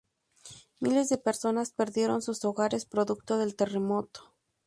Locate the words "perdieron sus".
1.73-2.43